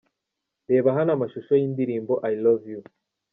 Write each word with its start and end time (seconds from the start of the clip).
Reba 0.69 0.89
hano 0.97 1.09
amashusho 1.13 1.51
y'indirimbo 1.59 2.13
'I 2.23 2.31
love 2.43 2.63
you'. 2.71 2.83